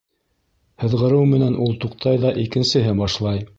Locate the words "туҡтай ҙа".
1.85-2.35